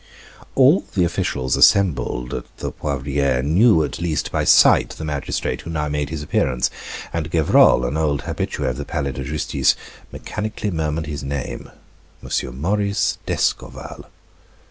[0.55, 5.69] All the officials assembled at the Poivriere knew at least by sight the magistrate who
[5.69, 6.71] now made his appearance,
[7.13, 9.75] and Gevrol, an old habitue of the Palais de Justice,
[10.11, 11.69] mechanically murmured his name:
[12.23, 12.59] "M.
[12.61, 14.07] Maurice d'Escorval."